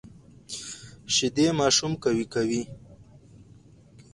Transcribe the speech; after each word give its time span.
شیدې 1.15 1.47
ماشوم 1.59 1.91
قوي 2.03 2.25
کوي 2.33 2.61